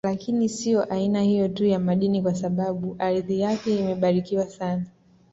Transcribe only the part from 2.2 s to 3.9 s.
kwa sababu ardhi yake